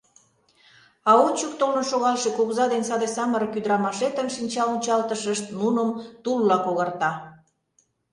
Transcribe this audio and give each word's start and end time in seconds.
А 1.09 1.11
ончык 1.25 1.51
толын 1.59 1.85
шогалше 1.91 2.29
кугыза 2.37 2.65
ден 2.73 2.83
саде 2.89 3.07
самырык 3.15 3.53
ӱдырамашетын 3.59 4.27
шинчаончалтышышт 4.35 5.45
нуным 5.59 5.89
тулла 6.23 6.57
когарта. 6.65 7.11